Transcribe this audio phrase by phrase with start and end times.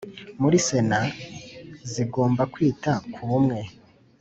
[0.41, 1.01] muri Sena
[1.91, 3.59] zigomba kwita ku bumwe